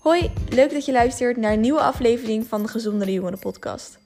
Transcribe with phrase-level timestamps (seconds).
[0.00, 3.98] Hoi, leuk dat je luistert naar een nieuwe aflevering van de Gezondere Jongeren podcast.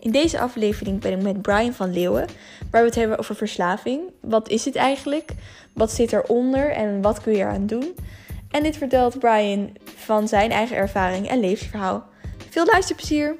[0.00, 2.26] In deze aflevering ben ik met Brian van Leeuwen,
[2.70, 4.12] waar we het hebben over verslaving.
[4.20, 5.30] Wat is het eigenlijk?
[5.74, 7.94] Wat zit eronder en wat kun je eraan doen?
[8.50, 12.04] En dit vertelt Brian van zijn eigen ervaring en levensverhaal.
[12.50, 13.36] Veel luisterplezier!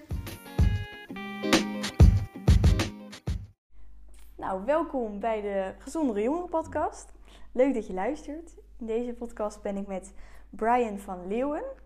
[4.37, 7.13] Nou, welkom bij de Gezondere Jongeren podcast.
[7.53, 8.55] Leuk dat je luistert.
[8.79, 10.13] In deze podcast ben ik met
[10.51, 11.85] Brian van Leeuwen.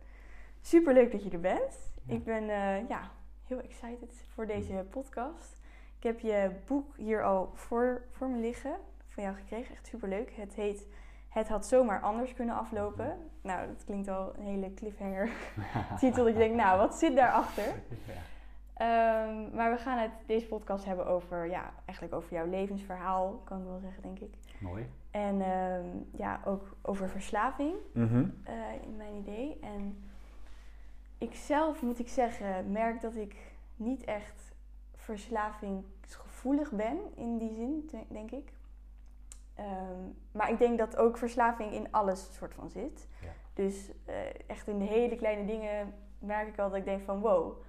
[0.61, 1.93] Super leuk dat je er bent.
[2.07, 3.11] Ik ben uh, ja,
[3.47, 5.61] heel excited voor deze podcast.
[5.97, 8.77] Ik heb je boek hier al voor, voor me liggen,
[9.09, 9.75] van jou gekregen.
[9.75, 10.33] Echt super leuk.
[10.33, 10.87] Het heet
[11.29, 13.19] Het had zomaar anders kunnen aflopen.
[13.43, 15.31] Nou, dat klinkt al een hele cliffhanger
[16.01, 16.25] titel.
[16.25, 17.65] dat je denkt, nou, wat zit daarachter?
[18.81, 23.59] Um, maar we gaan het deze podcast hebben over, ja, eigenlijk over jouw levensverhaal, kan
[23.59, 24.35] ik wel zeggen, denk ik.
[24.59, 24.87] Mooi.
[25.11, 28.35] En um, ja, ook over verslaving, mm -hmm.
[28.49, 29.59] uh, in mijn idee.
[29.61, 30.10] En
[31.21, 33.37] ik zelf, moet ik zeggen, merk dat ik
[33.77, 34.53] niet echt
[34.95, 38.53] verslavingsgevoelig ben, in die zin, denk ik.
[39.59, 43.09] Um, maar ik denk dat ook verslaving in alles soort van zit.
[43.21, 43.33] Ja.
[43.55, 44.15] Dus uh,
[44.47, 47.63] echt in de hele kleine dingen merk ik al dat ik denk van wow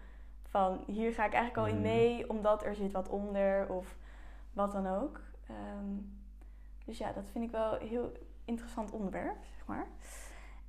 [0.52, 1.94] van hier ga ik eigenlijk al in mhm.
[1.94, 3.98] mee, omdat er zit wat onder of
[4.54, 5.22] wat dan ook.
[5.50, 6.20] Um,
[6.86, 8.12] dus ja, dat vind ik wel een heel
[8.46, 9.88] interessant onderwerp, zeg maar.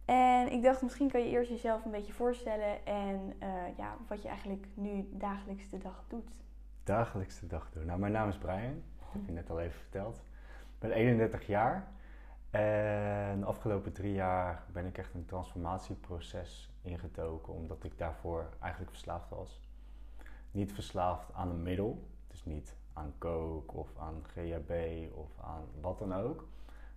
[0.05, 4.23] En ik dacht, misschien kan je eerst jezelf een beetje voorstellen en uh, ja, wat
[4.23, 6.31] je eigenlijk nu dagelijks de dag doet.
[6.85, 7.87] Dagelijks de dag doen.
[7.87, 8.83] Nou, mijn naam is Brian.
[8.99, 10.17] Dat heb je net al even verteld.
[10.61, 11.89] Ik ben 31 jaar.
[12.51, 18.91] En de afgelopen drie jaar ben ik echt een transformatieproces ingetoken, omdat ik daarvoor eigenlijk
[18.91, 19.61] verslaafd was
[20.53, 22.09] niet verslaafd aan een middel.
[22.29, 24.73] Dus niet aan coke of aan GHB
[25.15, 26.47] of aan wat dan ook.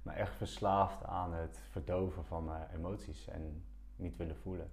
[0.06, 3.64] Maar echt verslaafd aan het verdoven van mijn emoties en
[3.96, 4.72] niet willen voelen.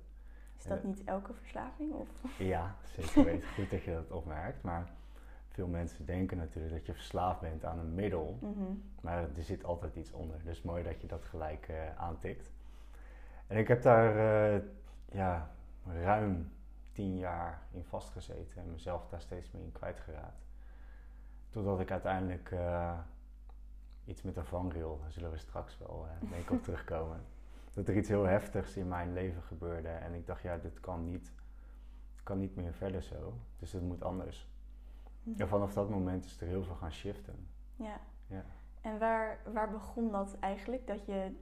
[0.57, 1.93] Is dat niet elke verslaving?
[1.93, 2.09] Of?
[2.39, 3.49] Ja, zeker weten.
[3.49, 4.63] Goed dat je dat opmerkt.
[4.63, 4.91] Maar
[5.49, 8.39] veel mensen denken natuurlijk dat je verslaafd bent aan een middel.
[8.41, 8.73] Mhm.
[9.01, 10.45] Maar er zit altijd iets onder.
[10.45, 12.51] Dus mooi dat je dat gelijk uh, aantikt.
[13.47, 14.17] En ik heb daar
[14.55, 14.63] uh,
[15.05, 15.51] ja,
[15.87, 16.53] ruim
[16.93, 20.47] tien jaar in vastgezeten en mezelf daar steeds meer in kwijtgeraakt.
[21.51, 22.99] Totdat ik uiteindelijk uh,
[24.05, 27.21] iets met een vangrail, daar zullen we straks wel uh, denk ik op terugkomen.
[27.75, 31.05] Dat er iets heel heftigs in mijn leven gebeurde en ik dacht, ja, dit kan
[31.05, 31.33] niet,
[32.23, 33.35] kan niet meer verder zo.
[33.59, 34.49] Dus het moet anders.
[35.23, 35.41] Mhm.
[35.41, 37.49] En vanaf dat moment is er heel veel gaan shiften.
[37.77, 38.01] Ja.
[38.27, 38.45] ja.
[38.81, 40.87] En waar, waar begon dat eigenlijk?
[40.87, 41.37] Dat je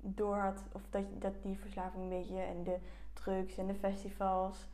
[0.00, 2.78] door had, of dat, dat die verslaving een beetje en de
[3.12, 4.68] drugs en de festivals,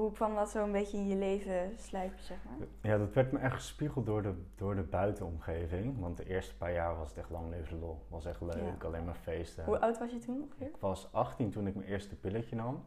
[0.00, 2.66] hoe kwam dat zo een beetje in je leven sluipen, zeg maar?
[2.80, 6.00] Ja, dat werd me echt gespiegeld door de, door de buitenomgeving.
[6.00, 8.04] Want de eerste paar jaar was het echt lang leven lol.
[8.08, 9.64] Was echt leuk, alleen maar feesten.
[9.64, 10.66] Hoe oud was je toen ongeveer?
[10.66, 12.84] Ik was 18 toen ik mijn eerste pilletje nam.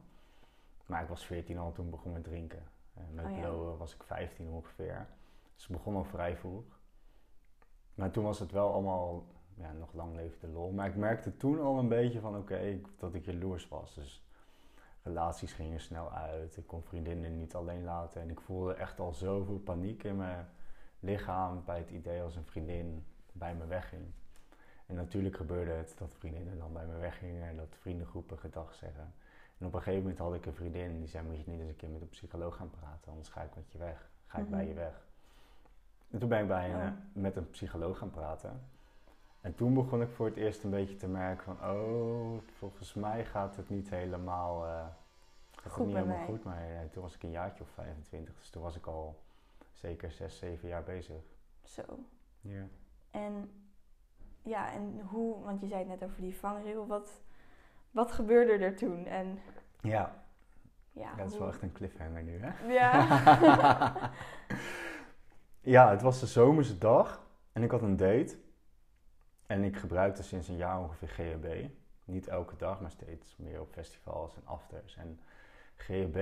[0.85, 2.63] Maar ik was 14 al toen begon met drinken.
[2.93, 5.07] En met oh, was ik 15 ongeveer.
[5.55, 6.79] Dus ik begon al vrij vroeg.
[7.95, 9.25] Maar toen was het wel allemaal
[9.55, 10.71] ja, nog lang levende lol.
[10.71, 13.95] Maar ik merkte toen al een beetje van oké, dat ik jaloers was.
[13.95, 14.26] Dus
[15.07, 16.57] relaties gingen snel uit.
[16.57, 18.21] Ik kon vriendinnen niet alleen laten.
[18.21, 20.47] En ik voelde echt al zoveel paniek in mijn
[20.99, 24.05] lichaam bij het idee als een vriendin bij me wegging.
[24.85, 29.13] En natuurlijk gebeurde het dat vriendinnen dan bij me weggingen en dat vriendengroepen gedag zeggen.
[29.57, 31.69] En op een gegeven moment had ik een vriendin die zei: Moet je niet eens
[31.69, 34.09] een keer met een psycholoog gaan praten, anders ga ik met je weg.
[34.27, 34.67] Ga ik bij mhm.
[34.67, 35.05] je weg.
[36.11, 36.97] En toen ben ik bij een, oh.
[37.13, 38.61] met een psycholoog gaan praten.
[39.47, 43.25] En toen begon ik voor het eerst een beetje te merken van, oh, volgens mij
[43.25, 44.85] gaat het niet helemaal, uh,
[45.55, 46.43] gaat goed het niet helemaal goed.
[46.43, 49.19] Maar ja, toen was ik een jaartje of 25, dus toen was ik al
[49.73, 51.15] zeker 6, 7 jaar bezig.
[51.63, 51.81] Zo.
[52.41, 52.67] Ja.
[53.11, 53.51] En
[54.41, 57.21] ja, en hoe, want je zei het net over die vangrail, wat,
[57.91, 59.05] wat gebeurde er toen?
[59.05, 59.39] En,
[59.81, 60.23] ja.
[60.91, 62.73] Ja, dat is wel echt een cliffhanger nu, hè?
[62.73, 64.11] Ja.
[65.75, 68.45] ja, het was de zomerse dag en ik had een date.
[69.47, 71.69] En ik gebruikte sinds een jaar ongeveer GHB.
[72.05, 74.95] Niet elke dag, maar steeds meer op festivals en afters.
[74.95, 75.19] En
[75.75, 76.19] GHB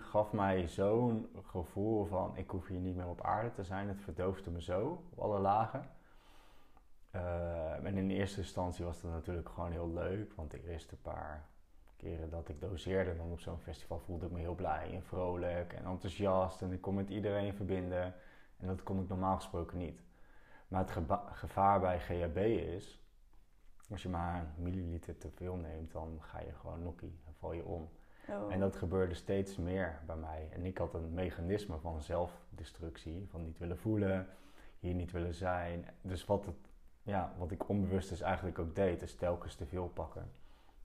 [0.00, 3.88] gaf mij zo'n gevoel van ik hoef hier niet meer op aarde te zijn.
[3.88, 5.90] Het verdoofde me zo op alle lagen.
[7.14, 10.32] Uh, en in eerste instantie was dat natuurlijk gewoon heel leuk.
[10.34, 11.48] Want de eerste paar
[11.96, 15.72] keren dat ik doseerde dan op zo'n festival voelde ik me heel blij en vrolijk
[15.72, 16.62] en enthousiast.
[16.62, 18.14] En ik kon met iedereen verbinden.
[18.56, 20.00] En dat kon ik normaal gesproken niet.
[20.68, 20.90] Maar het
[21.32, 23.04] gevaar bij GHB is,
[23.90, 27.52] als je maar een milliliter te veel neemt, dan ga je gewoon nokkie, dan val
[27.52, 27.90] je om.
[28.28, 28.52] Oh.
[28.52, 30.48] En dat gebeurde steeds meer bij mij.
[30.52, 34.26] En ik had een mechanisme van zelfdestructie, van niet willen voelen,
[34.78, 35.86] hier niet willen zijn.
[36.00, 36.70] Dus wat, het,
[37.02, 40.30] ja, wat ik onbewust dus eigenlijk ook deed, is telkens te veel pakken.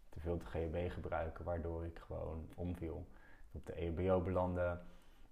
[0.10, 3.08] te veel te GHB gebruiken, waardoor ik gewoon omviel.
[3.52, 4.80] Op de EHBO belandde,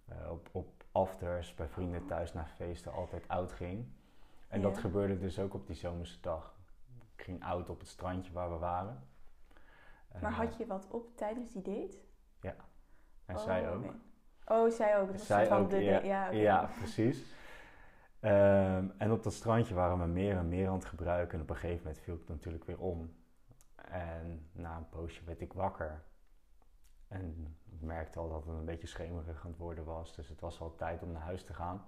[0.10, 3.86] uh, op, op afters, bij vrienden thuis naar feesten, altijd oud ging.
[4.48, 6.56] En dat gebeurde dus ook op die zomerse dag.
[7.16, 9.08] Ik ging oud op het strandje waar we waren.
[10.22, 11.98] Maar had je wat op tijdens die date?
[12.42, 12.56] Ja,
[13.26, 13.94] en oh, zij ook.
[14.46, 15.12] Oh, zij ook.
[15.12, 17.36] Dat zij ook, de, ja, ja, ja, precies.
[18.20, 21.38] Ehm, en op dat strandje waren we meer en meer aan het gebruiken.
[21.38, 23.16] En op een gegeven moment viel ik natuurlijk weer om.
[23.76, 26.04] En na een poosje werd ik wakker.
[27.08, 30.16] En ik merkte al dat het een beetje schemerig aan het worden was.
[30.16, 31.86] Dus het was al tijd om naar huis te gaan.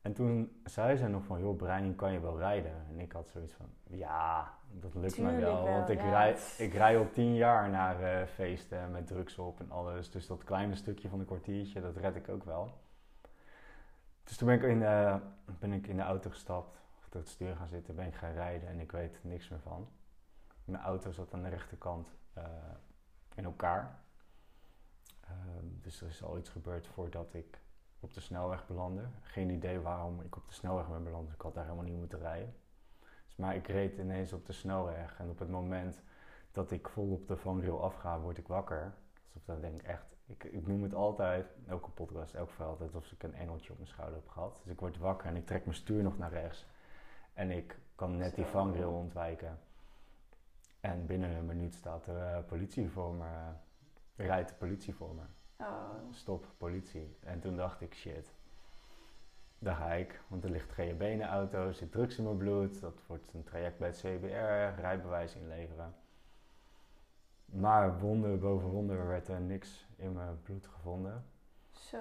[0.00, 2.86] En toen zei ze nog van, joh Brian, kan je wel rijden?
[2.88, 5.68] En ik had zoiets van, ja, dat lukt me wel.
[5.68, 9.70] Want ik, rij, ik rij al tien jaar naar uh, feesten met drugs op en
[9.70, 10.10] alles.
[10.10, 12.72] Dus dat kleine stukje van een kwartiertje, dat red ik ook wel.
[14.24, 15.16] Dus toen ben ik in, uh,
[15.58, 18.68] ben ik in de auto gestapt, achter het stuur gaan zitten, ben ik gaan rijden
[18.68, 19.88] en ik weet niks meer van.
[20.64, 22.08] Mijn auto zat aan de rechterkant
[22.38, 22.44] uh,
[23.34, 23.98] in elkaar.
[25.20, 27.60] Ehm, dus er is al iets gebeurd voordat ik
[28.00, 29.02] op de snelweg belandde.
[29.20, 31.32] Geen idee waarom ik op de snelweg ben beland.
[31.32, 32.54] Ik had daar helemaal niet moeten rijden.
[33.26, 35.18] Dus, maar ik reed ineens op de snelweg.
[35.18, 36.00] En op het moment
[36.50, 38.92] dat ik vol op de vangrail afga, word ik wakker.
[39.26, 40.14] Alsof dat denk ik echt...
[40.26, 43.76] Ik, ik noem het altijd, elke podcast, elk verhaal, altijd alsof ik een engeltje op
[43.76, 44.60] mijn schouder heb gehad.
[44.62, 46.66] Dus ik word wakker en ik trek mijn stuur nog naar rechts.
[47.34, 49.58] En ik kan net die vangrail ontwijken.
[50.80, 53.52] En binnen een minuut staat er uh, politie voor me.
[54.16, 55.22] rijdt de politie voor me.
[55.56, 55.66] Oh.
[56.10, 57.16] Stop, politie.
[57.20, 58.34] En toen dacht ik, shit,
[59.58, 60.20] daar ga ik.
[60.28, 62.80] Want er ligt GHB in de auto, zit drugs in mijn bloed.
[62.80, 65.94] Dat wordt een traject bij het CBR, rijbewijs inleveren.
[67.44, 71.24] Maar wonder boven wonder werd er niks in mijn bloed gevonden.
[71.70, 71.98] Zo,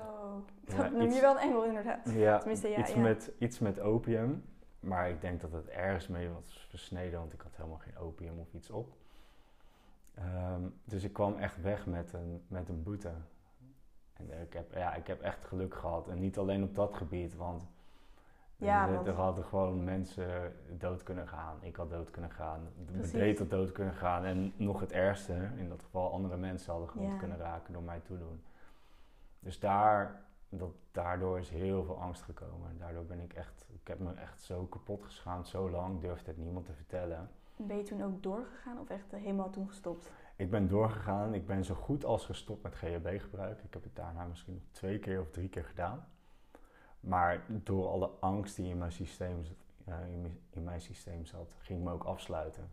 [0.75, 2.09] dat noem je wel een engel inderdaad.
[2.09, 4.43] Ja, Tenminste, ja, iets, Met, iets met opium.
[4.79, 8.39] Maar ik denk dat het ergens mee was versneden, want ik had helemaal geen opium
[8.39, 8.93] of iets op.
[10.19, 13.11] Um, dus ik kwam echt weg met een, met een boete.
[14.17, 16.07] En ik heb, ja, ik heb echt geluk gehad.
[16.07, 17.67] En niet alleen op dat gebied, want,
[18.55, 21.57] ja, er, hadden gewoon mensen dood kunnen gaan.
[21.61, 22.67] Ik had dood kunnen gaan.
[22.91, 24.25] Bedreed had dood kunnen gaan.
[24.25, 27.99] En nog het ergste, in dat geval andere mensen hadden gewond kunnen raken door mij
[27.99, 28.43] toedoen.
[29.39, 32.69] Dus daar, dat, daardoor is heel veel angst gekomen.
[32.69, 36.31] En daardoor ben ik echt, ik heb me echt zo kapot geschaamd, zo lang, durfde
[36.31, 37.29] het niemand te vertellen.
[37.55, 40.11] Ben je toen ook doorgegaan of echt helemaal toen gestopt?
[40.35, 41.33] Ik ben doorgegaan.
[41.33, 43.63] Ik ben zo goed als gestopt met GHB-gebruik.
[43.63, 46.07] Ik heb het daarna misschien nog twee keer of drie keer gedaan.
[46.99, 49.43] Maar door alle angst die in mijn systeem,
[50.49, 52.69] in mijn systeem zat, ging ik me ook afsluiten.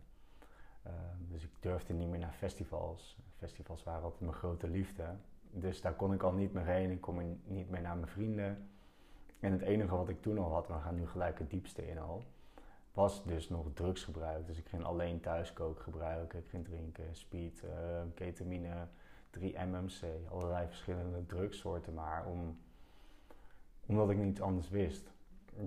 [0.83, 3.17] Ehm, dus ik durfde niet meer naar festivals.
[3.37, 5.15] Festivals waren altijd mijn grote liefde.
[5.41, 6.91] Dus daar kon ik al niet meer heen.
[6.91, 8.69] Ik kon niet meer naar mijn vrienden.
[9.39, 11.99] En het enige wat ik toen al had, we gaan nu gelijk het diepste in
[11.99, 12.23] al
[12.93, 14.47] was dus nog drugsgebruik.
[14.47, 16.39] Dus ik ging alleen thuiskook gebruiken.
[16.39, 17.71] Ik ging drinken, speed, uh,
[18.13, 18.87] ketamine,
[19.39, 22.25] 3-MMC, allerlei verschillende drugssoorten maar.
[22.25, 22.57] Om,
[23.85, 25.11] omdat ik niets anders wist.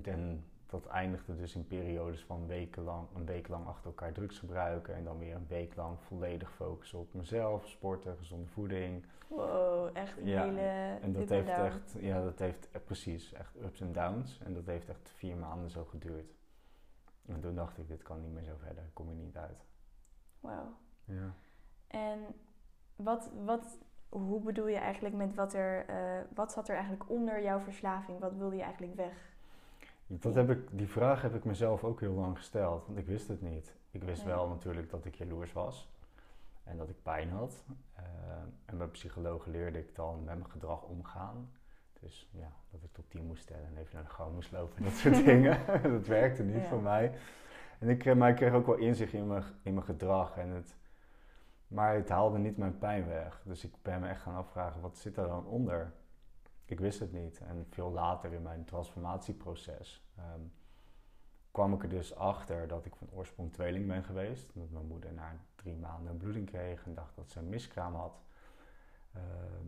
[0.05, 4.95] En dat eindigde dus in periodes van wekenlang, een week lang achter elkaar drugs gebruiken.
[4.95, 9.05] En dan weer een week lang volledig focussen op mezelf, sporten, gezonde voeding.
[9.29, 10.61] Wow, echt een hele
[11.01, 14.41] En dat heeft echt, ja, dat heeft precies echt ups en downs.
[14.45, 16.35] En dat heeft echt vier maanden zo geduurd.
[17.29, 19.65] En toen dacht ik, dit kan niet meer zo verder, ik kom er niet uit.
[20.41, 20.77] Wauw.
[21.05, 21.35] Ja.
[21.87, 22.19] En
[22.97, 23.79] wat, wat,
[24.09, 28.19] hoe bedoel je eigenlijk met wat er, uh, wat zat er eigenlijk onder jouw verslaving?
[28.19, 29.35] Wat wilde je eigenlijk weg?
[30.07, 33.29] Dat heb ik, die vraag heb ik mezelf ook heel lang gesteld, want ik wist
[33.29, 33.75] het niet.
[33.91, 35.91] Ik wist wel natuurlijk dat ik jaloers was
[36.65, 37.65] en dat ik pijn had.
[37.99, 38.05] Uh,
[38.65, 41.51] en bij psychologen leerde ik dan met mijn gedrag omgaan.
[42.01, 44.77] Dus ja, dat ik tot tien moest stellen en even naar de gang moest lopen
[44.77, 45.61] en dat soort dingen.
[45.93, 47.13] dat werkte niet voor mij.
[47.79, 50.37] En ik, maar ik kreeg ook wel inzicht in mijn, in mijn gedrag.
[50.37, 50.77] En het,
[51.67, 53.43] maar het haalde niet mijn pijn weg.
[53.45, 55.93] Dus ik ben me echt gaan afvragen, wat zit er dan onder?
[56.65, 57.41] Ik wist het niet.
[57.41, 60.41] En veel later in mijn transformatieproces ehm,
[61.51, 64.51] kwam ik er dus achter dat ik van oorsprong tweeling ben geweest.
[64.55, 67.95] Dat mijn moeder na drie maanden een bloeding kreeg en dacht dat ze een miskraam
[67.95, 68.23] had.
[69.13, 69.67] Ehm,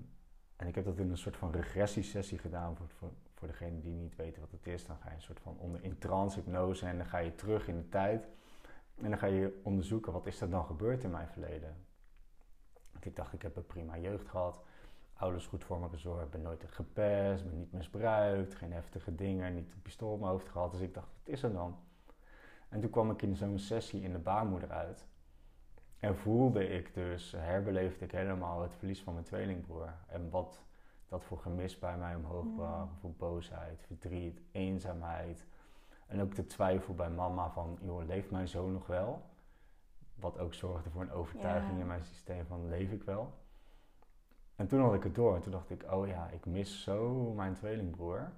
[0.58, 3.94] en ik heb dat in een soort van regressiesessie gedaan voor, voor, voor degene die
[3.94, 4.86] niet weten wat het is.
[4.86, 7.68] Dan ga je een soort van onder in trance hypnose en dan ga je terug
[7.68, 8.28] in de tijd.
[8.96, 11.76] En dan ga je onderzoeken wat is er dan gebeurd in mijn verleden.
[12.92, 14.60] Want ik dacht, ik heb een prima jeugd gehad.
[15.14, 19.72] Ouders goed voor me gezorgd, ben nooit gepest, ben niet misbruikt, geen heftige dingen, niet
[19.72, 20.70] een pistool op mijn hoofd gehad.
[20.70, 21.78] Dus ik dacht, wat is er dan?
[22.68, 25.06] En toen kwam ik in zo'n sessie in de baarmoeder uit.
[26.00, 29.94] En voelde ik dus, herbeleefde ik helemaal het verlies van mijn tweelingbroer.
[30.06, 30.62] En wat
[31.08, 32.98] dat voor gemis bij mij omhoog bracht.
[33.00, 35.46] Voor boosheid, verdriet, eenzaamheid.
[36.06, 39.22] En ook de twijfel bij mama van, joh, leeft mijn zoon nog wel?
[40.20, 41.80] wat ook zorgde voor een overtuiging Ja.
[41.80, 43.32] in mijn systeem van leef ik wel.
[44.56, 47.32] En toen had ik het door en toen dacht ik, oh ja, ik mis zo
[47.32, 48.32] mijn tweelingbroer.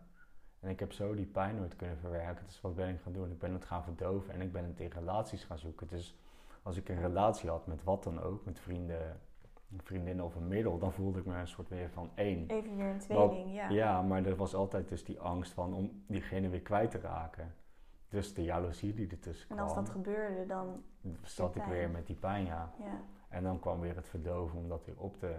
[0.60, 2.46] En ik heb zo die pijn nooit kunnen verwerken.
[2.46, 3.30] Dus wat ben ik gaan doen?
[3.30, 5.86] Ik ben het gaan verdoven en ik ben het in relaties gaan zoeken.
[5.86, 6.16] Dus
[6.62, 9.20] als ik een relatie had met wat dan ook, met vrienden,
[9.76, 12.48] vriendinnen of een middel, dan voelde ik me een soort weer van één.
[12.48, 13.68] Even weer een tweeling, ja.
[13.68, 17.54] Ja, maar er was altijd dus die angst van om diegene weer kwijt te raken.
[18.08, 20.82] Dus de jaloezie die ertussen En kwam, als dat gebeurde, dan...
[21.22, 22.72] zat ik weer met die pijn, ja.
[22.78, 25.34] Ja, En dan kwam weer het verdoven om dat weer op te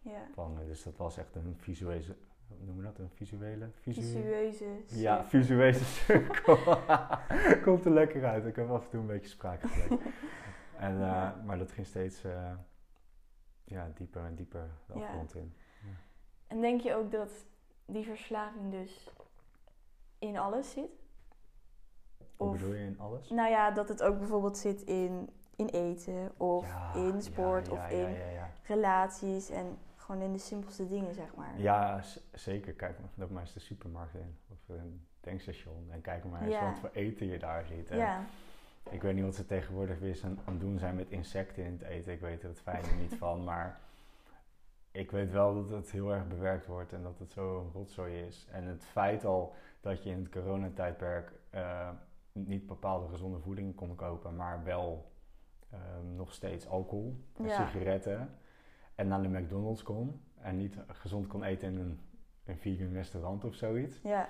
[0.00, 0.26] ja.
[0.34, 0.66] vangen.
[0.66, 2.16] Dus dat was echt een visuele,
[2.58, 2.98] noemen we dat?
[2.98, 3.68] Een visuele?
[3.72, 4.66] visu- Visueuze...
[4.86, 6.58] Ja, visuele cirkel.
[7.64, 8.44] Komt er lekker uit.
[8.46, 10.00] Ik heb af en toe een beetje spraakgebrek.
[10.82, 11.44] en, eh.
[11.44, 12.52] Maar dat ging steeds eh,
[13.64, 15.54] ja, dieper en dieper de afgrond in.
[16.46, 17.44] En denk je ook dat
[17.86, 19.10] die verslaving dus
[20.18, 20.90] in alles zit?
[22.36, 23.30] Hoe Of, bedoel je in alles?
[23.30, 27.72] nou ja, dat het ook bijvoorbeeld zit in, in eten of Ja, in sport ja,
[27.72, 28.16] of in
[28.62, 31.60] relaties en gewoon in de simpelste dingen, zeg maar.
[31.60, 32.00] Ja,
[32.32, 32.72] zeker.
[32.72, 36.78] Kijk, loop maar eens de supermarkt in of een tankstation en kijk maar eens wat
[36.78, 37.90] voor eten je daar ziet.
[37.90, 38.24] En Ja,
[38.90, 41.72] Ik weet niet wat ze tegenwoordig weer aan aan het doen zijn met insecten in
[41.72, 42.12] het eten.
[42.12, 43.80] Ik weet er het fijne niet van, maar
[44.90, 48.20] ik weet wel dat het heel erg bewerkt wordt en dat het zo een rotzooi
[48.20, 48.46] is.
[48.50, 51.88] En het feit al dat je in het coronatijdperk eh
[52.34, 55.10] niet bepaalde gezonde voeding kon kopen, maar wel
[55.70, 57.66] ehm, nog steeds alcohol en Ja.
[57.66, 58.36] sigaretten
[58.94, 62.00] en naar de McDonald's kon en niet gezond kon eten in een,
[62.44, 64.00] een vegan restaurant of zoiets.
[64.02, 64.28] ja,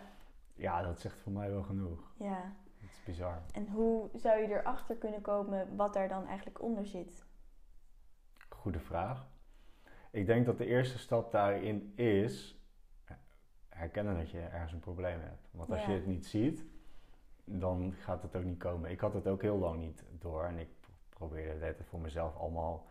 [0.55, 2.13] Ja, dat zegt voor mij wel genoeg.
[2.17, 2.53] ja.
[2.99, 3.43] Het is bizar.
[3.53, 7.25] En hoe zou je erachter kunnen komen wat daar dan eigenlijk onder zit?
[8.49, 9.27] Goede vraag.
[10.11, 12.57] Ik denk dat de eerste stap daarin is
[13.69, 15.49] herkennen dat je ergens een probleem hebt.
[15.51, 15.89] Want als Ja.
[15.91, 16.65] je het niet ziet,
[17.45, 18.91] dan gaat het ook niet komen.
[18.91, 20.69] Ik had het ook heel lang niet door en ik
[21.09, 22.87] probeerde het voor mezelf allemaal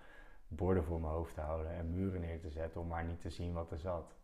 [0.48, 3.30] borden voor mijn hoofd te houden en muren neer te zetten om maar niet te
[3.30, 4.16] zien wat er zat.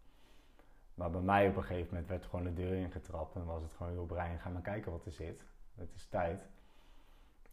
[0.97, 3.73] Maar bij mij op een gegeven moment werd gewoon de deur ingetrapt en was het
[3.73, 5.45] gewoon heel brein, ga maar kijken wat er zit.
[5.75, 6.47] Het is tijd.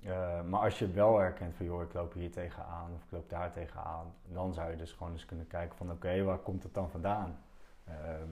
[0.03, 3.29] Eh, maar als je wel herkent van joh, ik loop hier tegenaan of ik loop
[3.29, 6.75] daar tegenaan, dan zou je dus gewoon eens kunnen kijken van oké, waar komt het
[6.75, 7.39] dan vandaan?
[7.85, 8.29] Ehm,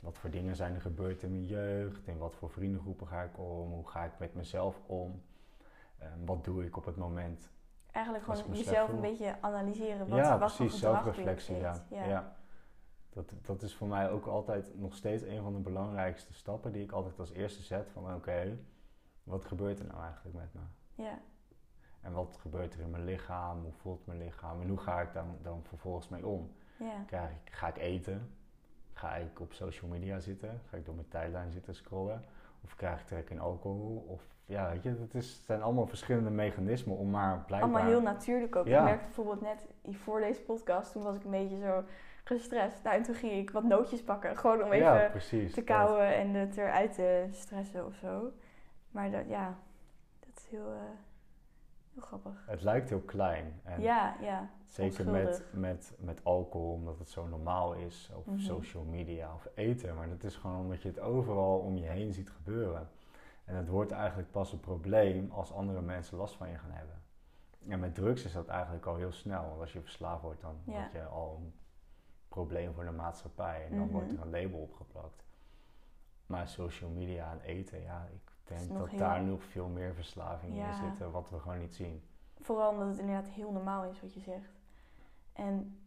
[0.00, 2.06] wat voor dingen zijn er gebeurd in mijn jeugd?
[2.06, 3.72] In wat voor vriendengroepen ga ik om?
[3.72, 5.22] Hoe ga ik met mezelf om?
[5.98, 7.50] Ehm, wat doe ik op het moment?
[7.90, 10.08] Eigenlijk gewoon jezelf een beetje analyseren.
[10.08, 11.56] Wat, ja, wat precies, zelfreflectie.
[11.56, 11.74] Ja.
[11.74, 12.08] verricht.
[12.08, 12.38] Ja.
[13.10, 16.82] Dat, dat is voor mij ook altijd nog steeds een van de belangrijkste stappen die
[16.82, 17.90] ik altijd als eerste zet.
[17.90, 18.58] Van oké,
[19.22, 20.60] wat gebeurt er nou eigenlijk met me?
[21.02, 21.18] ja.
[22.00, 23.62] En wat gebeurt er in mijn lichaam?
[23.62, 24.60] Hoe voelt mijn lichaam?
[24.60, 26.52] En hoe ga ik dan, dan vervolgens mee om?
[26.76, 27.02] ja.
[27.06, 28.34] Krijg ik, ga ik eten?
[28.92, 30.60] Ga ik op social media zitten?
[30.68, 32.24] Ga ik door mijn tijdlijn zitten scrollen?
[32.64, 34.04] Of krijg ik trek in alcohol?
[34.08, 37.70] Of ja, weet je, het, is, zijn allemaal verschillende mechanismen om maar blijkbaar...
[37.70, 38.66] Allemaal heel natuurlijk ook.
[38.66, 38.78] Ja.
[38.78, 41.84] Ik merkte bijvoorbeeld net voor deze podcast, toen was ik een beetje zo
[42.24, 42.82] gestrest.
[42.82, 44.36] Nou, en toen ging ik wat nootjes pakken.
[44.36, 45.52] Gewoon om even ja, precies.
[45.52, 45.76] te dat.
[45.76, 48.32] kauwen en het eruit te stressen of zo.
[48.90, 49.58] Maar dat, ja,
[50.20, 51.09] dat is heel, eh, heel
[52.00, 52.32] grappig.
[52.46, 53.60] Het lijkt heel klein.
[53.64, 54.48] En ja, ja.
[54.66, 55.22] zeker onschuldig.
[55.22, 58.10] met, met, met alcohol, omdat het zo normaal is.
[58.14, 58.38] Of Mhm.
[58.38, 59.94] social media of eten.
[59.96, 62.88] Maar dat is gewoon omdat je het overal om je heen ziet gebeuren.
[63.44, 66.94] En het wordt eigenlijk pas een probleem als andere mensen last van je gaan hebben.
[67.68, 69.48] En met drugs is dat eigenlijk al heel snel.
[69.48, 70.72] Want als je verslaafd wordt, dan Ja.
[70.72, 71.52] word je al een
[72.28, 73.64] probleem voor de maatschappij.
[73.64, 73.92] En dan Mhm.
[73.92, 75.24] wordt er een label opgeplakt.
[76.26, 80.56] Maar social media en eten, ja, ik denk dat heel- daar nog veel meer verslavingen
[80.56, 80.68] Ja.
[80.68, 82.02] in zitten, wat we gewoon niet zien.
[82.40, 84.52] Vooral omdat het inderdaad heel normaal is wat je zegt.
[85.32, 85.78] En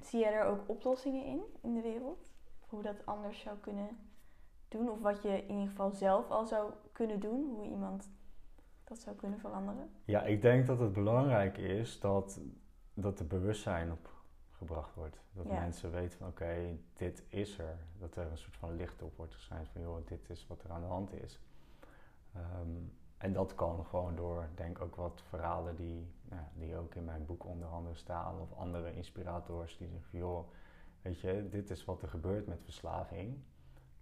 [0.00, 2.28] zie jij er ook oplossingen in, in de wereld?
[2.68, 3.88] Hoe dat anders zou kunnen
[4.68, 4.90] doen?
[4.90, 7.44] Of wat je in ieder geval zelf al zou kunnen doen?
[7.56, 8.10] Hoe iemand
[8.84, 9.90] dat zou kunnen veranderen?
[10.04, 12.40] Ja, ik denk dat het belangrijk is dat,
[12.94, 14.12] dat er bewustzijn op
[14.50, 15.20] gebracht wordt.
[15.32, 15.52] Dat Ja.
[15.60, 17.78] mensen weten van oké, dit is er.
[17.98, 20.70] Dat er een soort van licht op wordt geschijnd van joh, dit is wat er
[20.70, 21.40] aan de hand is.
[22.34, 22.76] Ehm,
[23.18, 27.04] en dat kan gewoon door, denk ik ook wat verhalen die, nou, die ook in
[27.04, 28.40] mijn boek onder andere staan.
[28.40, 30.48] Of andere inspirators die zeggen joh,
[31.02, 33.38] weet je, dit is wat er gebeurt met verslaving.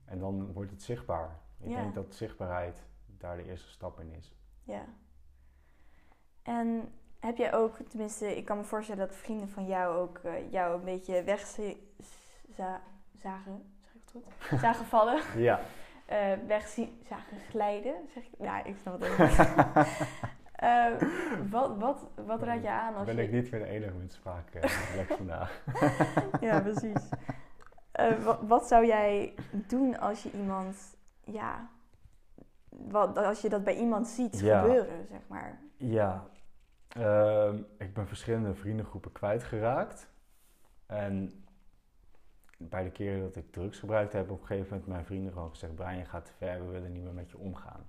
[0.04, 1.38] En dan wordt het zichtbaar.
[1.60, 1.80] Ik Ja.
[1.80, 4.32] denk dat zichtbaarheid daar de eerste stap in is.
[4.62, 4.84] Ja.
[6.42, 10.52] En heb jij ook, tenminste, ik kan me voorstellen dat vrienden van jou ook eh,
[10.52, 11.76] jou een beetje wegzagen,
[13.16, 14.60] zeg ik het goed?
[14.60, 15.60] Zagen vallen, Ja.
[16.06, 18.30] Eh weg zien- zagen glijden, zeg ik?
[18.38, 19.84] Ja, ik snap het ook niet.
[20.56, 20.86] Eh,
[21.50, 23.22] wat, wat, wat raad je aan als ben je...
[23.22, 24.62] ik niet meer de enige met spraak uh,
[25.16, 25.62] vandaag.
[26.40, 27.08] Ja, precies.
[27.92, 31.68] Eh, wat, wat zou jij doen als je iemand, ja,
[32.68, 34.60] wat, als je dat bij iemand ziet Ja.
[34.60, 35.58] gebeuren, zeg maar?
[35.76, 36.24] Ja,
[36.88, 40.08] Ehm, ik ben verschillende vriendengroepen kwijtgeraakt.
[40.86, 41.44] En
[42.56, 45.50] bij de keren dat ik drugs gebruikt heb, op een gegeven moment mijn vrienden gewoon
[45.50, 47.86] gezegd: Brian, je gaat te ver, we willen niet meer met je omgaan.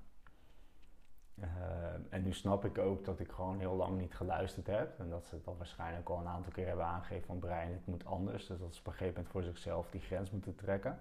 [1.40, 5.00] Ehm, en nu snap ik ook dat ik gewoon heel lang niet geluisterd heb.
[5.00, 8.06] En dat ze dat waarschijnlijk al een aantal keer hebben aangegeven van Brian, het moet
[8.06, 8.48] anders.
[8.48, 11.00] Dus dat ze op een gegeven moment voor zichzelf die grens moeten trekken.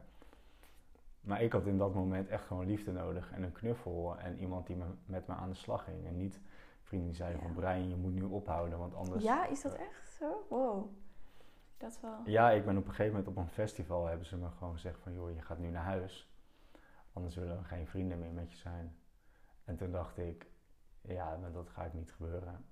[1.20, 4.66] Maar ik had in dat moment echt gewoon liefde nodig en een knuffel en iemand
[4.66, 6.06] die me, met me aan de slag ging.
[6.06, 6.40] En niet
[6.82, 9.24] vrienden die zeiden van Brian, je moet nu ophouden, want anders...
[9.24, 10.46] Ja, is dat echt zo?
[10.48, 10.88] Wow.
[11.76, 12.20] Dat wel...
[12.24, 15.00] Ja, ik ben op een gegeven moment op een festival, hebben ze me gewoon gezegd
[15.00, 16.30] van joh, je gaat nu naar huis.
[17.12, 18.96] Anders willen we geen vrienden meer met je zijn.
[19.64, 20.46] En toen dacht ik,
[21.00, 22.64] ja, maar dat gaat niet gebeuren.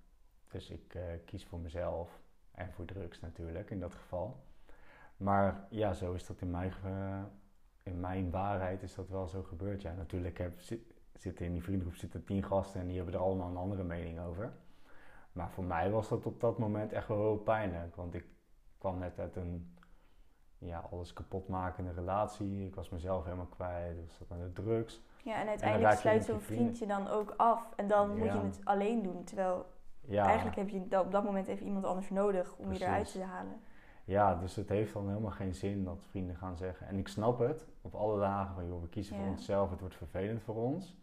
[0.49, 2.20] Dus ik uh, kies voor mezelf
[2.50, 4.44] en voor drugs natuurlijk in dat geval.
[5.16, 6.73] Maar ja, zo is dat in mijn,
[7.82, 9.82] in mijn waarheid is dat wel zo gebeurd.
[9.82, 10.61] Ja, natuurlijk heb,
[11.12, 14.20] zitten in die vriendengroep zitten tien gasten en die hebben er allemaal een andere mening
[14.20, 14.52] over.
[15.32, 17.96] Maar voor mij was dat op dat moment echt wel heel pijnlijk.
[17.96, 18.25] Want ik
[18.85, 19.76] kwam net uit een
[20.59, 22.67] ja, alles kapotmakende relatie.
[22.67, 23.99] Ik was mezelf helemaal kwijt.
[23.99, 25.03] Ik zat aan de drugs.
[25.23, 27.73] Ja, en uiteindelijk sluit zo'n vriendje dan ook af.
[27.76, 29.25] En dan moet je het alleen doen.
[29.25, 29.67] Terwijl
[30.00, 30.25] ja.
[30.25, 33.61] eigenlijk heb je op dat moment even iemand anders nodig om je eruit te halen.
[34.05, 36.87] Ja, dus het heeft dan helemaal geen zin dat vrienden gaan zeggen.
[36.87, 39.97] En ik snap het op alle dagen van, joh, we kiezen voor onszelf, het wordt
[39.97, 40.97] vervelend voor ons.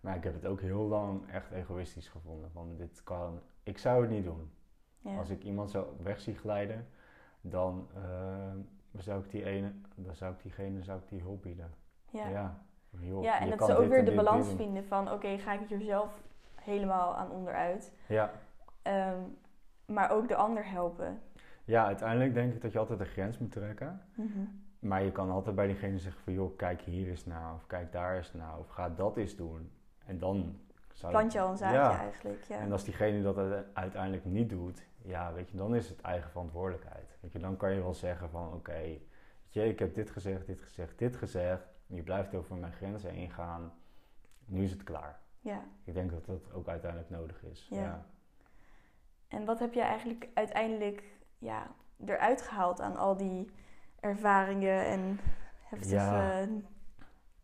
[0.00, 2.50] Maar ik heb het ook heel lang echt egoïstisch gevonden.
[2.50, 4.52] Van dit kan, ik zou het niet doen.
[5.18, 6.86] Als ik iemand zou weg zie glijden,
[7.46, 11.74] dan uh, zou ik die ene, dan zou ik diegene zou ik die hulp bieden.
[12.10, 12.28] Ja.
[12.28, 12.58] Ja,
[13.20, 16.22] ja en dat ze ook weer de balans vinden van oké, ga ik hier zelf
[16.54, 17.92] helemaal aan onderuit.
[18.08, 18.30] Ja.
[18.82, 19.36] Um,
[19.86, 21.20] maar ook de ander helpen.
[21.64, 24.00] Ja, uiteindelijk denk ik dat je altijd een grens moet trekken.
[24.14, 27.66] Mm Maar je kan altijd bij diegene zeggen van joh, kijk hier eens naar of
[27.66, 29.70] kijk daar eens naar of ga dat eens doen.
[30.06, 30.58] En dan
[30.92, 32.58] zou Plant je al een zaadje eigenlijk, ja.
[32.58, 33.36] En als diegene dat
[33.72, 37.18] uiteindelijk niet doet, ja, weet je, dan is het eigen verantwoordelijkheid.
[37.20, 39.02] Weet je, dan kan je wel zeggen van oké, okay,
[39.48, 41.72] je, ik heb dit gezegd, dit gezegd, dit gezegd.
[41.86, 43.72] Je blijft over mijn grenzen heen gaan.
[44.44, 45.20] Nu is het klaar.
[45.40, 45.64] Ja.
[45.84, 47.66] Ik denk dat dat ook uiteindelijk nodig is.
[47.70, 47.80] Ja.
[47.80, 48.06] ja.
[49.28, 51.02] En wat heb je eigenlijk uiteindelijk
[51.38, 53.50] ja, eruit gehaald aan al die
[54.00, 55.20] ervaringen en
[55.58, 56.46] heftige ja.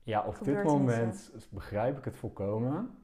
[0.03, 2.99] ja, op dit moment begrijp ik het volkomen.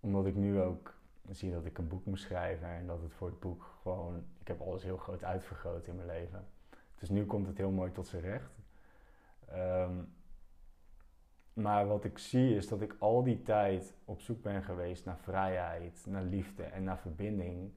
[0.00, 0.99] Omdat ik nu ook
[1.34, 4.24] zie dat ik een boek moet schrijven en dat het voor het boek gewoon...
[4.38, 6.46] Ik heb alles heel groot uitvergroot in mijn leven.
[6.98, 8.52] Dus nu komt het heel mooi tot zijn recht.
[9.48, 10.02] Ehm,
[11.52, 15.18] maar wat ik zie is dat ik al die tijd op zoek ben geweest naar
[15.18, 17.72] vrijheid, naar liefde en naar verbinding.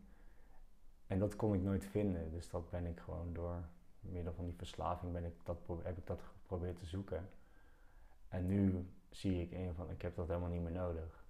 [1.07, 2.31] En dat kon ik nooit vinden.
[2.31, 3.63] Dus dat ben ik gewoon door
[3.99, 7.29] middel van die verslaving ben ik dat, heb ik dat geprobeerd te zoeken.
[8.29, 11.22] En nu zie ik in van ik heb dat helemaal niet meer nodig.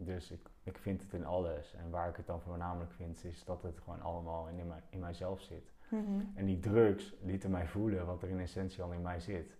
[0.00, 1.74] Dus ik, ik vind het in alles.
[1.74, 5.40] En waar ik het dan voornamelijk vind, is dat het gewoon allemaal in, in mijzelf
[5.40, 5.72] zit.
[5.88, 6.20] Mhm.
[6.34, 9.56] En die drugs lieten mij voelen wat er in essentie al in mij zit.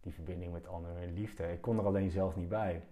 [0.00, 1.52] Die verbinding met anderen, liefde.
[1.52, 2.82] Ik kon er alleen zelf niet bij.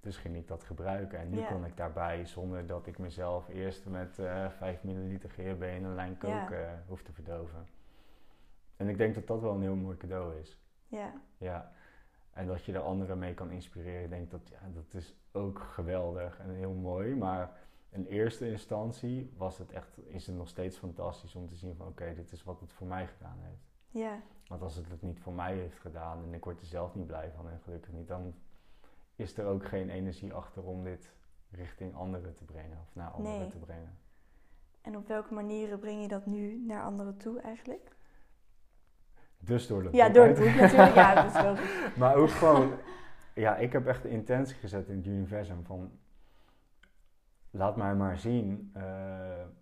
[0.00, 1.18] Dus ging ik dat gebruiken.
[1.18, 5.30] En nu kon ik daarbij zonder dat ik mezelf eerst met uh, eh, 5 milliliter
[5.30, 6.82] GHB in een lijn koken ja.
[6.86, 7.66] hoef te verdoven.
[8.76, 10.58] En ik denk dat dat wel een heel mooi cadeau is.
[10.86, 11.12] Ja.
[11.38, 11.72] Ja.
[12.40, 14.02] En dat je er anderen mee kan inspireren.
[14.02, 17.14] Ik denk dat ja, dat is ook geweldig en heel mooi.
[17.14, 17.58] Maar
[17.90, 21.86] in eerste instantie was het echt, is het nog steeds fantastisch om te zien van
[21.86, 23.70] oké, dit is wat het voor mij gedaan heeft.
[23.88, 24.20] Ja.
[24.46, 27.06] Want als het het niet voor mij heeft gedaan en ik word er zelf niet
[27.06, 28.34] blij van en gelukkig niet, dan
[29.16, 31.12] is er ook geen energie achter om dit
[31.50, 33.98] richting anderen te brengen of naar anderen te brengen.
[34.80, 37.96] En op welke manieren breng je dat nu naar anderen toe eigenlijk?
[39.40, 40.94] Dus door het Ja, door het boek natuurlijk.
[40.94, 41.54] Ja, dat is wel
[41.98, 42.72] Maar ook gewoon,
[43.34, 45.90] ja, ik heb echt de intentie gezet in het universum van
[47.50, 48.82] laat mij maar zien uh,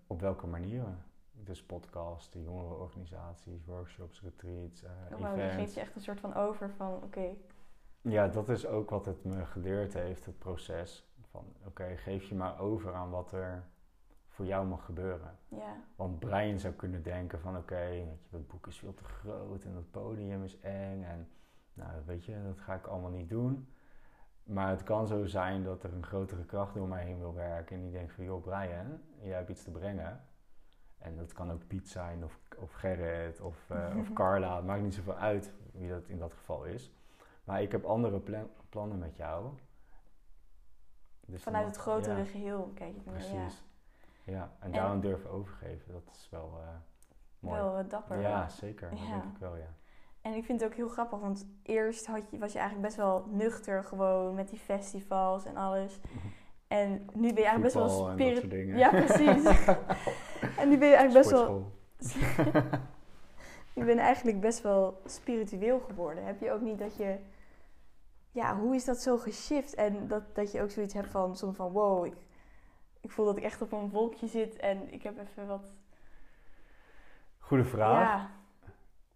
[0.06, 1.06] op welke manieren.
[1.32, 5.54] Dus podcasts, jongerenorganisaties, workshops, retreats, uh, oh, events.
[5.54, 7.34] Geeft je echt een soort van over van oké,
[8.00, 11.06] ja, dat is ook wat het me geleerd heeft, het proces.
[11.30, 13.64] Van oké, geef je maar over aan wat er
[14.38, 15.38] voor jou mag gebeuren.
[15.48, 15.76] Ja.
[15.96, 19.74] Want Brian zou kunnen denken van oké, okay, dat boek is veel te groot en
[19.74, 21.28] dat podium is eng en
[21.72, 23.68] nou weet je, dat ga ik allemaal niet doen.
[24.42, 27.76] Maar het kan zo zijn dat er een grotere kracht door mij heen wil werken
[27.76, 30.24] en die denkt van joh Brian, jij hebt iets te brengen.
[30.98, 34.82] En dat kan ook Piet zijn of, of Gerrit of, uh, of Carla, het maakt
[34.82, 36.92] niet zoveel uit wie dat in dat geval is.
[37.44, 38.22] Maar ik heb andere
[38.68, 39.52] plannen met jou.
[41.26, 43.14] Dus Vanuit het grotere geheel kijk ik naar.
[43.14, 43.32] Precies.
[43.32, 43.67] Ja,
[44.30, 44.52] ja.
[44.58, 46.68] en, daarom durven overgeven, dat is wel uh,
[47.38, 47.60] mooi.
[47.60, 48.20] Wel uh, dapper.
[48.20, 48.90] Ja, zeker.
[48.90, 49.74] Dat denk ik wel, ja.
[50.20, 52.98] En ik vind het ook heel grappig, want eerst had je, was je eigenlijk best
[52.98, 56.00] wel nuchter gewoon met die festivals en alles.
[56.68, 58.48] En nu ben je eigenlijk best wel spiritueel.
[58.48, 58.78] dingen.
[58.78, 59.44] Ja, precies.
[60.60, 61.72] en nu ben je eigenlijk best wel.
[63.72, 66.24] Je bent eigenlijk best wel spiritueel geworden.
[66.24, 67.18] Heb je ook niet dat je...
[68.30, 69.74] Ja, hoe is dat zo geshift?
[69.74, 71.72] En dat, dat je ook zoiets hebt van soms van...
[71.72, 72.14] Wow, ik,
[73.08, 75.72] ik voel dat ik echt op een wolkje zit en ik heb even wat...
[77.38, 78.00] Goede vraag.
[78.08, 78.30] Ja,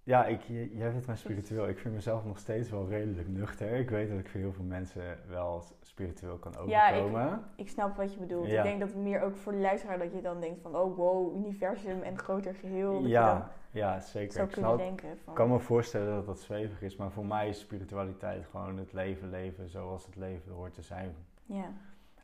[0.02, 1.68] Ja, ik, jij vindt mij spiritueel.
[1.68, 3.72] Ik vind mezelf nog steeds wel redelijk nuchter.
[3.72, 7.44] Ik weet dat ik voor heel veel mensen wel spiritueel kan Ja, ik- overkomen.
[7.56, 8.46] ik snap wat je bedoelt.
[8.48, 8.56] Ja.
[8.56, 10.76] Ik denk dat het meer ook voor de luisteraar dat je dan denkt van...
[10.76, 13.00] Oh, wow, universum en groter geheel.
[13.02, 14.32] Dat Ja, ja, zeker.
[14.32, 15.32] zou Ik snap, denken van...
[15.32, 18.92] ik kan me voorstellen dat dat zwevig is, maar voor mij is spiritualiteit gewoon het
[18.92, 21.14] leven leven zoals het leven hoort te zijn.
[21.44, 21.72] Ja,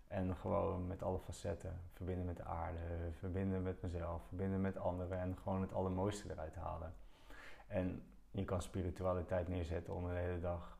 [0.08, 1.80] En gewoon met alle facetten.
[1.92, 2.78] Verbinden met de aarde,
[3.18, 6.94] verbinden met mezelf, verbinden met anderen en gewoon het allermooiste eruit halen.
[7.66, 10.78] En je kan spiritualiteit neerzetten om de hele dag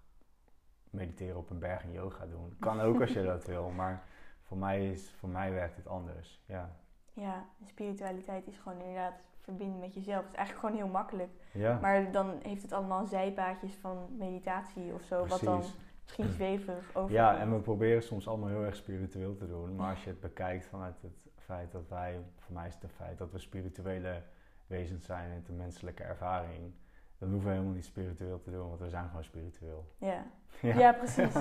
[0.91, 2.57] mediteren op een berg en yoga doen.
[2.59, 4.03] Kan ook als je dat wil, maar
[4.43, 6.43] voor mij, is, voor mij werkt het anders.
[6.47, 6.77] Ja.
[7.13, 10.23] ja, spiritualiteit is gewoon inderdaad verbinden met jezelf.
[10.23, 11.31] Het is eigenlijk gewoon heel makkelijk.
[11.53, 15.27] Ja, Maar dan heeft het allemaal zijpaadjes van meditatie of zo.
[15.27, 15.77] Wat dan precies.
[16.09, 17.15] Misschien zweverig over.
[17.15, 19.75] Ja, en we proberen soms allemaal heel erg spiritueel te doen.
[19.77, 23.19] Maar als je het bekijkt vanuit het feit dat wij, voor mij is het feit
[23.19, 24.23] dat we spirituele
[24.67, 26.73] wezens zijn het een menselijke ervaring,
[27.19, 29.93] dan hoeven we helemaal niet spiritueel te doen, want we zijn gewoon spiritueel.
[29.99, 30.27] Ja,
[30.61, 30.79] Ja.
[30.79, 30.93] ja.
[30.93, 31.35] precies.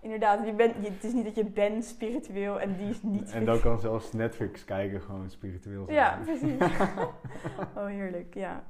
[0.00, 3.32] Inderdaad, je bent, je, het is niet dat je bent spiritueel en die is niet
[3.32, 5.96] En dan kan zelfs Netflix kijken gewoon spiritueel zijn.
[5.96, 6.60] Ja, precies.
[7.76, 8.64] oh, heerlijk, ja.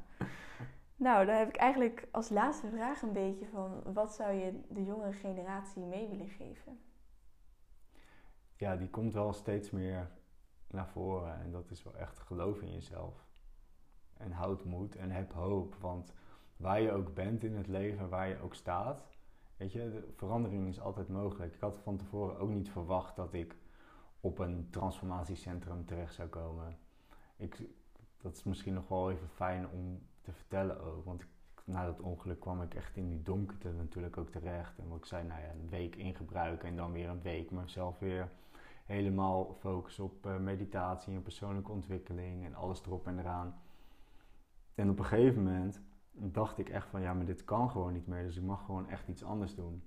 [0.98, 3.82] Nou, dan heb ik eigenlijk als laatste vraag een beetje van...
[3.92, 6.78] Wat zou je de jongere generatie mee willen geven?
[8.58, 10.10] ja, die komt wel steeds meer
[10.66, 11.40] naar voren.
[11.40, 13.26] En dat is wel echt geloof in jezelf.
[14.16, 15.74] En houd moed en heb hoop.
[15.74, 16.14] Want
[16.56, 19.02] waar je ook bent in het leven, waar je ook staat,
[19.56, 21.54] weet je, de verandering is altijd mogelijk.
[21.54, 23.56] Ik had van tevoren ook niet verwacht dat ik
[24.20, 26.78] op een transformatiecentrum terecht zou komen.
[27.36, 27.62] Ik,
[28.16, 31.04] dat is misschien nog wel even fijn om te vertellen ook.
[31.04, 31.26] Want
[31.64, 34.78] na dat ongeluk kwam ik echt in die donkerte natuurlijk ook terecht.
[34.78, 36.16] En wat ik zei, nou ja, een week in
[36.62, 38.30] en dan weer een week mezelf weer
[38.84, 43.60] helemaal focussen op eh, meditatie en persoonlijke ontwikkeling en alles erop en eraan.
[44.74, 45.80] En op een gegeven moment
[46.12, 48.88] dacht ik echt van ja, maar dit kan gewoon niet meer, dus ik mag gewoon
[48.88, 49.82] echt iets anders doen.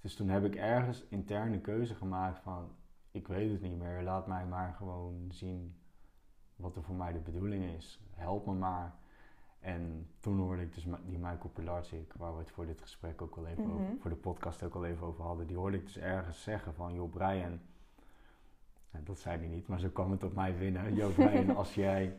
[0.00, 2.70] Dus toen heb ik ergens interne keuze gemaakt van
[3.10, 5.76] ik weet het niet meer, laat mij maar gewoon zien
[6.56, 8.00] wat er voor mij de bedoeling is.
[8.10, 8.94] Help me maar.
[9.64, 13.36] En toen hoorde ik dus die Michael Pilarczyk, waar we het voor dit gesprek ook
[13.36, 13.96] al even over, Mhm.
[14.00, 16.94] voor de podcast ook al even over hadden, die hoorde ik dus ergens zeggen van
[16.94, 17.60] joh Brian,
[18.90, 20.94] dat zei hij niet, maar zo kwam het op mij binnen.
[20.94, 22.18] Joh Brian, als jij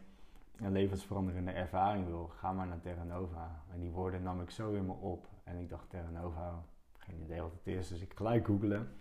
[0.56, 3.64] een levensveranderende ervaring wil, ga maar naar Terra Nova.
[3.74, 5.28] En die woorden nam ik zo in me op.
[5.44, 6.64] En ik dacht Terra Nova,
[6.98, 8.98] geen idee wat het is, dus ik gelijk googelen.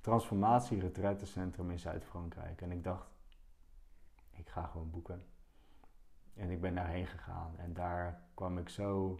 [0.00, 2.60] Transformatie Retrettencentrum in Zuid-Frankrijk.
[2.60, 3.06] En ik dacht,
[4.30, 5.22] ik ga gewoon boeken.
[6.34, 7.58] En ik ben daarheen gegaan.
[7.58, 9.18] En daar kwam ik zo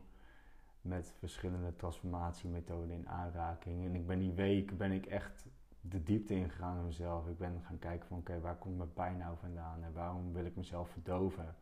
[0.80, 3.84] met verschillende transformatiemethoden in aanraking.
[3.84, 5.46] En ik ben die week ben ik echt
[5.80, 7.28] de diepte ingegaan in mezelf.
[7.28, 9.82] Ik ben gaan kijken van oké, waar komt mijn pijn nou vandaan?
[9.82, 11.56] En waarom wil ik mezelf verdoven?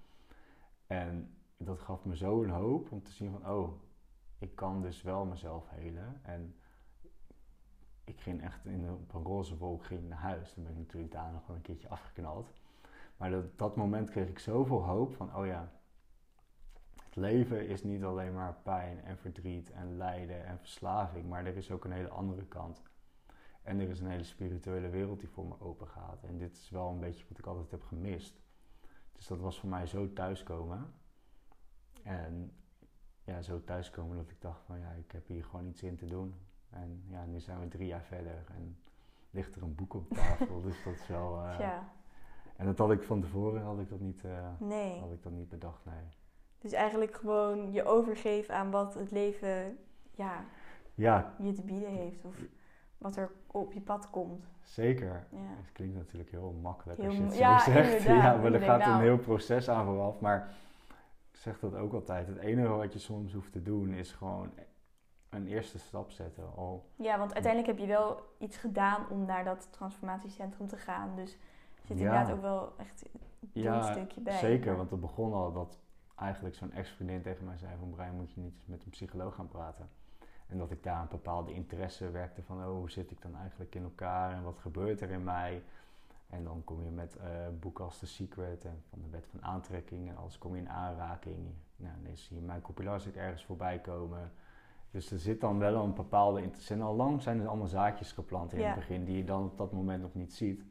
[0.86, 3.82] En dat gaf me zo een hoop om te zien van oh,
[4.38, 6.20] ik kan dus wel mezelf helen.
[6.22, 6.54] En
[8.04, 10.54] ik ging echt in op een roze wolk ging naar huis.
[10.54, 12.52] Dan ben ik natuurlijk daar nog wel een keertje afgeknald.
[13.20, 15.72] Maar dat, dat moment kreeg ik zoveel hoop van, oh ja,
[17.04, 21.56] het leven is niet alleen maar pijn en verdriet en lijden en verslaving, maar er
[21.56, 22.83] is ook een hele andere kant.
[23.62, 26.22] En er is een hele spirituele wereld die voor me open gaat.
[26.22, 28.40] En dit is wel een beetje wat ik altijd heb gemist.
[29.12, 30.94] Dus dat was voor mij zo thuiskomen.
[32.02, 32.52] En
[33.24, 36.06] ja, zo thuiskomen dat ik dacht van ja, ik heb hier gewoon iets in te
[36.06, 36.35] doen.
[36.70, 38.78] En ja, nu zijn we drie jaar verder en
[39.30, 40.61] ligt er een boek op tafel.
[40.66, 41.42] dus dat is wel...
[41.42, 41.92] eh, Tja,
[42.61, 44.99] en dat had ik van tevoren had ik dat niet, eh, nee.
[45.01, 46.05] had ik dat niet bedacht, nee.
[46.59, 49.79] Dus eigenlijk gewoon je overgeven aan wat het leven
[50.11, 50.44] ja,
[50.94, 52.25] Ja, je te bieden heeft.
[52.25, 52.35] Of
[52.99, 54.44] wat er op je pad komt.
[54.62, 55.27] zeker.
[55.31, 55.38] Ja.
[55.57, 58.03] Het klinkt natuurlijk heel makkelijk Heel als je het mo- zo ja, zegt.
[58.23, 60.20] Ja, maar er gaat een heel proces aan vooraf.
[60.20, 60.55] Maar
[61.31, 62.27] ik zeg dat ook altijd.
[62.27, 64.51] Het enige wat je soms hoeft te doen is gewoon
[65.29, 66.44] een eerste stap zetten.
[66.57, 71.16] Al, Ja, want uiteindelijk heb je wel iets gedaan om naar dat transformatiecentrum te gaan.
[71.16, 71.38] Dus
[71.85, 72.05] zit Ja.
[72.05, 73.05] inderdaad ook wel echt
[73.53, 74.38] een stukje bij.
[74.38, 74.77] zeker.
[74.77, 75.79] Want het begon al dat
[76.16, 77.90] eigenlijk zo'n ex-vriendin tegen mij zei van...
[77.90, 79.88] Brian, moet je niet eens met een psycholoog gaan praten?
[80.47, 82.59] En dat ik daar een bepaalde interesse werkte van...
[82.59, 85.62] oh, hoe zit ik dan eigenlijk in elkaar en wat gebeurt er in mij?
[86.29, 87.27] En dan kom je met eh,
[87.61, 90.09] boeken als The Secret en van de wet van aantrekking...
[90.09, 91.37] en alles kom je in aanraking.
[91.77, 94.33] Nou, dan zie je Michael Pilarczyk ergens voorbij komen...
[94.93, 96.75] Dus er zit dan wel een bepaalde interesse.
[96.75, 98.66] En al lang zijn er allemaal zaadjes geplant in Ja.
[98.66, 100.64] het begin die je dan op dat moment nog niet ziet.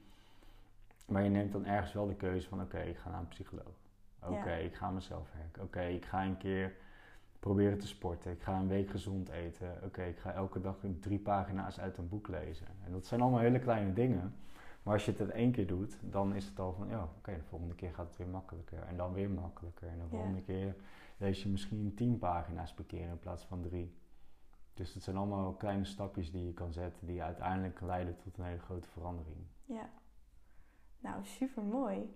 [1.09, 3.77] Maar je neemt dan ergens wel de keuze van oké, ik ga naar een psycholoog.
[4.23, 4.55] Oké, Ja.
[4.55, 5.63] ik ga mezelf werken.
[5.63, 6.75] Oké, ik ga een keer
[7.39, 8.31] proberen te sporten.
[8.31, 9.79] Ik ga een week gezond eten.
[9.83, 12.67] Oké, ik ga elke dag drie pagina's uit een boek lezen.
[12.85, 14.35] En dat zijn allemaal hele kleine dingen.
[14.83, 17.31] Maar als je het in één keer doet, dan is het al van, ja, oké,
[17.35, 18.81] de volgende keer gaat het weer makkelijker.
[18.83, 19.87] En dan weer makkelijker.
[19.87, 20.07] En de Ja.
[20.09, 20.75] volgende keer
[21.17, 23.97] lees je misschien tien pagina's per keer in plaats van drie.
[24.73, 28.43] Dus het zijn allemaal kleine stapjes die je kan zetten, die uiteindelijk leiden tot een
[28.45, 29.37] hele grote verandering.
[29.65, 29.89] Ja.
[30.99, 32.15] Nou, super mooi.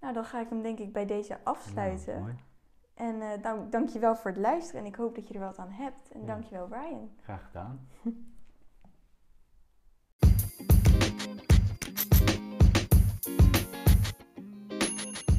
[0.00, 2.12] Nou, dan ga ik hem denk ik bij deze afsluiten.
[2.12, 2.36] Nou, mooi.
[2.94, 5.40] En eh dank, dank je wel voor het luisteren en ik hoop dat je er
[5.40, 6.10] wat aan hebt.
[6.12, 6.26] En Ja.
[6.26, 7.10] dank je wel, Brian.
[7.22, 7.88] Graag gedaan.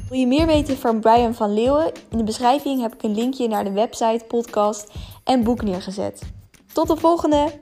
[0.08, 1.92] Wil je meer weten van Brian van Leeuwen?
[2.10, 4.92] In de beschrijving heb ik een linkje naar de website, podcast
[5.24, 6.22] en boek neergezet.
[6.72, 7.60] Tot de volgende!